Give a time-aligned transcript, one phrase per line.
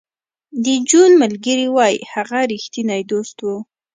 [0.63, 3.47] د جون ملګري وایی هغه رښتینی دوست و